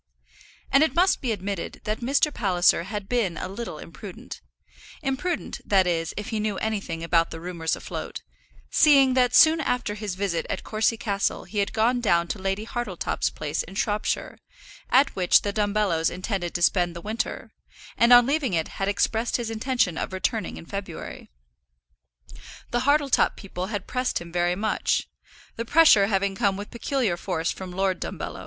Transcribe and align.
And 0.71 0.81
it 0.81 0.95
must 0.95 1.21
be 1.21 1.31
admitted 1.31 1.79
that 1.83 1.99
Mr. 1.99 2.33
Palliser 2.33 2.85
had 2.85 3.07
been 3.07 3.37
a 3.37 3.47
little 3.47 3.77
imprudent, 3.77 4.41
imprudent, 5.03 5.61
that 5.63 5.85
is, 5.85 6.11
if 6.17 6.29
he 6.29 6.39
knew 6.39 6.57
anything 6.57 7.03
about 7.03 7.29
the 7.29 7.39
rumours 7.39 7.75
afloat, 7.75 8.23
seeing 8.71 9.13
that 9.13 9.35
soon 9.35 9.59
after 9.61 9.93
his 9.93 10.15
visit 10.15 10.47
at 10.49 10.63
Courcy 10.63 10.97
Castle 10.97 11.43
he 11.43 11.59
had 11.59 11.71
gone 11.71 12.01
down 12.01 12.27
to 12.29 12.39
Lady 12.39 12.63
Hartletop's 12.65 13.29
place 13.29 13.61
in 13.61 13.75
Shropshire, 13.75 14.39
at 14.89 15.15
which 15.15 15.43
the 15.43 15.53
Dumbellos 15.53 16.09
intended 16.09 16.55
to 16.55 16.63
spend 16.63 16.95
the 16.95 17.01
winter, 17.01 17.51
and 17.95 18.11
on 18.11 18.25
leaving 18.25 18.55
it 18.55 18.79
had 18.81 18.87
expressed 18.87 19.37
his 19.37 19.51
intention 19.51 19.99
of 19.99 20.13
returning 20.13 20.57
in 20.57 20.65
February. 20.65 21.29
The 22.71 22.85
Hartletop 22.89 23.35
people 23.35 23.67
had 23.67 23.85
pressed 23.85 24.19
him 24.19 24.31
very 24.31 24.55
much, 24.55 25.07
the 25.57 25.63
pressure 25.63 26.07
having 26.07 26.33
come 26.33 26.57
with 26.57 26.71
peculiar 26.71 27.17
force 27.17 27.51
from 27.51 27.69
Lord 27.69 27.99
Dumbello. 27.99 28.39